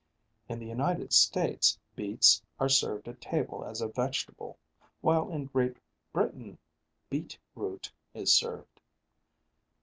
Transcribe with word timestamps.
In 0.49 0.57
the 0.57 0.65
United 0.65 1.13
States 1.13 1.77
beets 1.95 2.41
are 2.59 2.67
served 2.67 3.07
at 3.07 3.21
table 3.21 3.63
as 3.63 3.81
a 3.81 3.87
vegetable, 3.87 4.57
while 5.01 5.29
in 5.29 5.45
Great 5.45 5.77
Britain 6.11 6.57
beet 7.11 7.37
root 7.53 7.91
is 8.15 8.33
served. 8.33 8.81